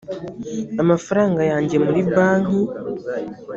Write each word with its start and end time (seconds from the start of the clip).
amafaranga 0.81 1.41
yanjye 1.51 1.75
muri 1.85 1.99
banki 2.13 2.61